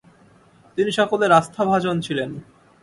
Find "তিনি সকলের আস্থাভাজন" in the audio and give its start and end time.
0.77-1.95